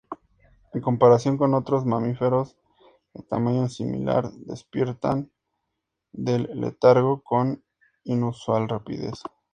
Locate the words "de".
3.13-3.21